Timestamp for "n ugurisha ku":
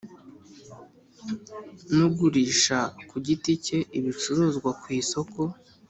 1.93-3.15